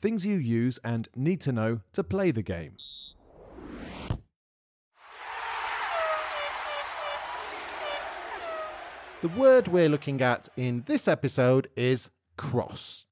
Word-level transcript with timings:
things 0.00 0.26
you 0.26 0.36
use 0.36 0.78
and 0.84 1.08
need 1.14 1.40
to 1.42 1.52
know 1.52 1.80
to 1.92 2.04
play 2.04 2.30
the 2.30 2.42
game. 2.42 2.76
The 9.22 9.28
word 9.28 9.68
we're 9.68 9.88
looking 9.88 10.20
at 10.20 10.48
in 10.56 10.84
this 10.86 11.08
episode 11.08 11.68
is 11.74 12.10
cross. 12.36 13.06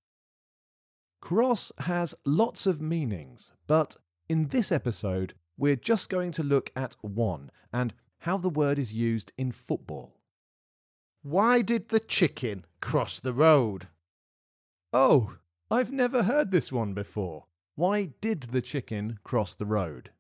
Cross 1.21 1.73
has 1.79 2.15
lots 2.27 2.67
of 2.67 2.83
meanings, 2.83 3.51
but 3.67 3.97
in 4.29 4.49
this 4.49 4.71
episode, 4.71 5.35
we're 5.57 5.77
just 5.77 6.11
going 6.11 6.31
to 6.33 6.43
look 6.43 6.71
at 6.77 6.97
one 7.01 7.51
and 7.73 7.95
how 8.21 8.37
the 8.37 8.51
word 8.51 8.79
is 8.79 8.93
used 8.93 9.33
in 9.39 9.51
football. 9.51 10.21
Why 11.23 11.63
did 11.63 11.89
the 11.89 12.01
chicken 12.01 12.67
cross 12.81 13.19
the 13.19 13.33
road? 13.33 13.89
Oh, 14.93 15.37
I've 15.75 15.91
never 15.91 16.23
heard 16.23 16.53
this 16.53 16.71
one 16.71 16.95
before. 16.95 17.47
Why 17.75 18.11
did 18.21 18.45
the 18.45 18.63
chicken 18.63 19.19
cross 19.25 19.57
the 19.57 19.67
road? 19.67 20.11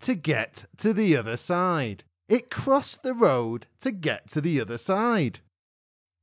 To 0.00 0.14
get 0.14 0.64
to 0.78 0.94
the 0.94 1.18
other 1.18 1.36
side. 1.36 2.04
It 2.30 2.48
crossed 2.48 3.02
the 3.02 3.12
road 3.12 3.66
to 3.80 3.90
get 3.90 4.28
to 4.28 4.40
the 4.40 4.58
other 4.58 4.78
side. 4.78 5.40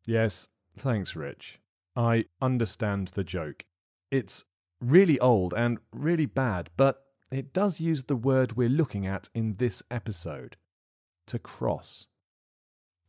Yes, 0.08 0.48
thanks, 0.76 1.16
Rich. 1.16 1.60
I 1.95 2.26
understand 2.42 3.10
the 3.10 3.23
joke. 3.23 3.64
It's 4.10 4.44
really 4.82 5.20
old 5.20 5.54
and 5.54 5.78
really 5.94 6.26
bad, 6.26 6.72
but 6.76 7.04
it 7.32 7.54
does 7.54 7.80
use 7.80 8.06
the 8.06 8.16
word 8.16 8.58
we're 8.58 8.70
looking 8.70 9.06
at 9.06 9.30
in 9.36 9.58
this 9.58 9.84
episode 9.92 10.58
to 11.28 11.38
cross. 11.38 12.08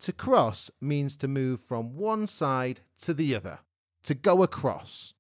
To 0.01 0.13
cross 0.13 0.71
means 0.79 1.17
to 1.17 1.27
move 1.27 1.63
from 1.63 1.97
one 1.97 2.27
side 2.27 2.83
to 2.99 3.15
the 3.15 3.35
other, 3.35 3.61
to 4.05 4.13
go 4.13 4.43
across. 4.43 5.15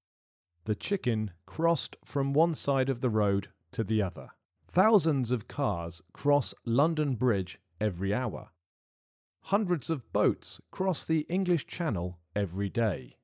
The 0.64 0.74
chicken 0.74 1.32
crossed 1.46 1.96
from 2.04 2.32
one 2.32 2.54
side 2.54 2.88
of 2.88 3.00
the 3.00 3.10
road 3.10 3.48
to 3.72 3.82
the 3.82 4.02
other. 4.02 4.30
Thousands 4.68 5.30
of 5.30 5.48
cars 5.48 6.02
cross 6.12 6.54
London 6.64 7.14
Bridge 7.14 7.58
every 7.80 8.14
hour. 8.14 8.50
Hundreds 9.44 9.90
of 9.90 10.12
boats 10.12 10.60
cross 10.70 11.04
the 11.04 11.20
English 11.28 11.66
Channel 11.66 12.18
every 12.36 12.68
day. 12.68 13.16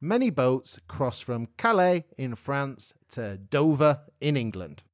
Many 0.00 0.30
boats 0.30 0.78
cross 0.86 1.20
from 1.20 1.48
Calais 1.56 2.04
in 2.16 2.36
France 2.36 2.94
to 3.10 3.36
Dover 3.36 4.02
in 4.20 4.36
England. 4.36 4.84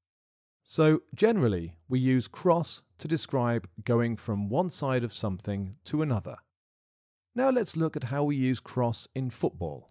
So, 0.64 1.02
generally, 1.14 1.76
we 1.88 2.00
use 2.00 2.26
cross 2.26 2.80
to 2.98 3.06
describe 3.06 3.68
going 3.84 4.16
from 4.16 4.48
one 4.48 4.70
side 4.70 5.04
of 5.04 5.12
something 5.12 5.76
to 5.84 6.00
another. 6.00 6.36
Now, 7.34 7.50
let's 7.50 7.76
look 7.76 7.96
at 7.96 8.04
how 8.04 8.24
we 8.24 8.36
use 8.36 8.60
cross 8.60 9.06
in 9.14 9.28
football. 9.28 9.90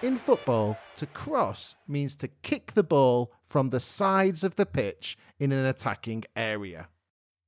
In 0.00 0.16
football, 0.16 0.78
to 0.94 1.06
cross 1.06 1.74
means 1.88 2.14
to 2.16 2.28
kick 2.28 2.74
the 2.74 2.84
ball 2.84 3.32
from 3.42 3.70
the 3.70 3.80
sides 3.80 4.44
of 4.44 4.54
the 4.54 4.64
pitch 4.64 5.18
in 5.40 5.50
an 5.50 5.64
attacking 5.64 6.22
area. 6.36 6.86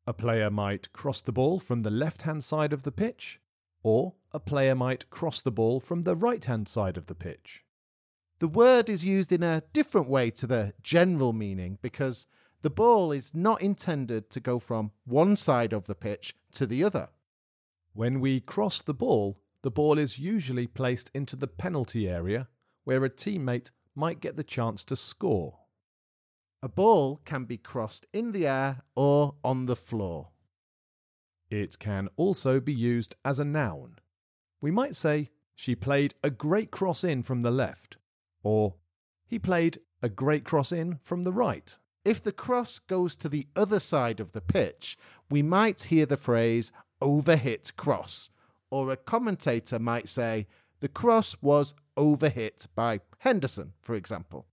A 0.05 0.13
player 0.13 0.51
might 0.51 0.93
cross 0.93 1.21
the 1.21 1.31
ball 1.31 1.61
from 1.61 1.83
the 1.83 1.91
left 1.91 2.23
hand 2.23 2.43
side 2.43 2.73
of 2.73 2.83
the 2.83 2.91
pitch, 2.91 3.41
or 3.85 4.15
a 4.33 4.41
player 4.41 4.75
might 4.75 5.11
cross 5.11 5.41
the 5.43 5.53
ball 5.53 5.79
from 5.79 6.03
the 6.03 6.17
right 6.17 6.45
hand 6.45 6.69
side 6.69 6.97
of 6.97 7.07
the 7.07 7.15
pitch. 7.15 7.63
The 8.41 8.49
word 8.49 8.89
is 8.89 9.05
used 9.05 9.31
in 9.31 9.45
a 9.45 9.63
different 9.73 10.09
way 10.09 10.33
to 10.33 10.47
the 10.49 10.75
general 10.83 11.33
meaning 11.33 11.79
because 11.81 12.27
the 12.63 12.71
ball 12.71 13.13
is 13.13 13.33
not 13.33 13.63
intended 13.63 14.29
to 14.31 14.41
go 14.41 14.59
from 14.59 14.91
one 15.05 15.37
side 15.37 15.73
of 15.73 15.87
the 15.87 15.95
pitch 15.95 16.35
to 16.55 16.67
the 16.67 16.83
other. 16.83 17.11
When 17.93 18.19
we 18.19 18.41
cross 18.41 18.83
the 18.83 18.95
ball, 18.95 19.39
the 19.63 19.71
ball 19.71 19.99
is 19.99 20.19
usually 20.19 20.67
placed 20.67 21.11
into 21.15 21.37
the 21.37 21.47
penalty 21.47 22.09
area 22.09 22.49
where 22.85 23.05
a 23.05 23.11
teammate 23.11 23.71
might 23.95 24.21
get 24.21 24.37
the 24.37 24.45
chance 24.45 24.85
to 24.85 24.97
score. 24.97 25.59
A 26.63 26.69
ball 26.69 27.21
can 27.25 27.45
be 27.45 27.57
crossed 27.57 28.07
in 28.13 28.33
the 28.33 28.47
air 28.47 28.83
or 28.95 29.35
on 29.45 29.67
the 29.67 29.77
floor. 29.77 30.31
It 31.51 31.79
can 31.79 32.09
also 32.17 32.61
be 32.61 32.73
used 32.73 33.15
as 33.25 33.41
a 33.41 33.45
noun. 33.45 33.97
We 34.61 34.71
might 34.71 34.95
say, 34.95 35.31
She 35.55 35.75
played 35.75 36.15
a 36.23 36.31
great 36.31 36.71
cross 36.71 37.03
in 37.03 37.23
from 37.23 37.43
the 37.43 37.51
left, 37.51 37.97
or 38.43 38.77
He 39.27 39.39
played 39.39 39.81
a 40.03 40.09
great 40.09 40.45
cross 40.45 40.71
in 40.71 40.99
from 41.03 41.25
the 41.25 41.33
right. 41.33 41.77
If 42.05 42.23
the 42.23 42.33
cross 42.33 42.79
goes 42.79 43.17
to 43.17 43.29
the 43.29 43.47
other 43.55 43.81
side 43.81 44.21
of 44.21 44.33
the 44.33 44.41
pitch, 44.41 44.97
we 45.29 45.43
might 45.43 45.85
hear 45.85 46.07
the 46.07 46.17
phrase 46.17 46.73
overhit 47.03 47.77
cross, 47.77 48.31
or 48.71 48.91
a 48.91 48.97
commentator 48.97 49.79
might 49.79 50.09
say 50.09 50.47
the 50.81 50.89
cross 50.89 51.37
was 51.41 51.75
overhit 51.97 52.67
by 52.75 53.01
Henderson, 53.19 53.73
for 53.83 53.95
example. 53.95 54.47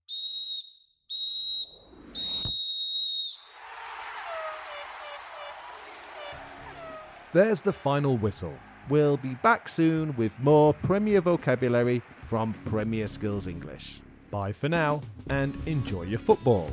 There's 7.32 7.60
the 7.60 7.72
final 7.72 8.16
whistle. 8.16 8.58
We'll 8.88 9.18
be 9.18 9.34
back 9.34 9.68
soon 9.68 10.16
with 10.16 10.38
more 10.40 10.72
Premier 10.72 11.20
vocabulary 11.20 12.02
from 12.22 12.54
Premier 12.64 13.06
Skills 13.06 13.46
English. 13.46 14.00
Bye 14.30 14.52
for 14.52 14.68
now 14.68 15.02
and 15.28 15.56
enjoy 15.66 16.02
your 16.02 16.18
football. 16.18 16.70